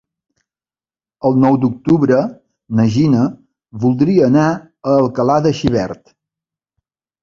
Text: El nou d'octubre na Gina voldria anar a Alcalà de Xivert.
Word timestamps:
El 1.29 1.37
nou 1.43 1.57
d'octubre 1.65 2.23
na 2.81 2.87
Gina 2.97 3.29
voldria 3.87 4.27
anar 4.33 4.51
a 4.59 4.99
Alcalà 5.07 5.41
de 5.49 5.57
Xivert. 5.63 6.07